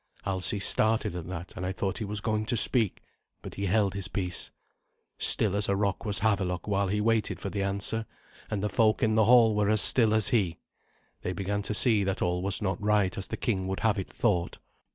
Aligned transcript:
Alsi 0.25 0.57
started 0.57 1.15
at 1.15 1.27
that, 1.27 1.53
and 1.55 1.63
I 1.63 1.71
thought 1.71 1.99
he 1.99 2.05
was 2.05 2.21
going 2.21 2.47
to 2.47 2.57
speak, 2.57 3.01
but 3.43 3.53
he 3.53 3.67
held 3.67 3.93
his 3.93 4.07
peace. 4.07 4.49
Still 5.19 5.55
as 5.55 5.69
a 5.69 5.75
rock 5.75 6.05
was 6.05 6.21
Havelok 6.21 6.67
while 6.67 6.87
he 6.87 6.99
waited 6.99 7.39
for 7.39 7.51
the 7.51 7.61
answer, 7.61 8.07
and 8.49 8.63
the 8.63 8.67
folk 8.67 9.03
in 9.03 9.13
the 9.13 9.25
hall 9.25 9.53
were 9.53 9.69
as 9.69 9.81
still 9.83 10.15
as 10.15 10.29
he. 10.29 10.57
They 11.21 11.33
began 11.33 11.61
to 11.61 11.75
see 11.75 12.03
that 12.03 12.19
all 12.23 12.41
was 12.41 12.63
not 12.63 12.81
right 12.81 13.15
as 13.15 13.27
the 13.27 13.37
king 13.37 13.67
would 13.67 13.81
have 13.81 13.99
it 13.99 14.09
thought. 14.09 14.57